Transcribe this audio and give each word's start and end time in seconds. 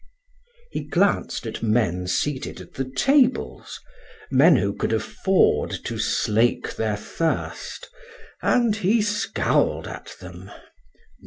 He 0.71 0.79
glanced 0.83 1.45
at 1.45 1.61
men 1.61 2.07
seated 2.07 2.59
at 2.59 2.73
the 2.73 2.85
tables, 2.85 3.79
men 4.31 4.55
who 4.55 4.73
could 4.73 4.91
afford 4.93 5.77
to 5.83 5.99
slake 5.99 6.75
their 6.75 6.97
thirst, 6.97 7.87
and 8.41 8.75
he 8.77 9.03
scowled 9.03 9.87
at 9.87 10.15
them. 10.19 10.49